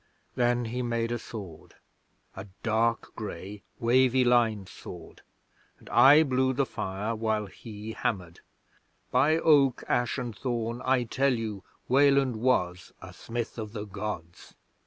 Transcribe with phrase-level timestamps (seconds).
[0.33, 1.75] Then he made a sword
[2.35, 5.21] a dark grey, wavy lined sword
[5.77, 8.39] and I blew the fire while he hammered.
[9.11, 14.55] By Oak, Ash and Thorn, I tell you, Weland was a Smith of the Gods!